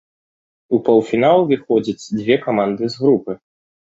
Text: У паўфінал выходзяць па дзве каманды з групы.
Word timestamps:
У 0.77 0.77
паўфінал 0.85 1.43
выходзяць 1.51 1.95
па 2.07 2.17
дзве 2.21 2.39
каманды 2.47 2.89
з 2.95 2.99
групы. 3.03 3.37